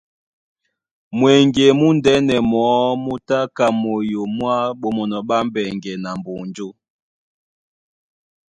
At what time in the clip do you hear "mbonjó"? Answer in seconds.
6.19-6.67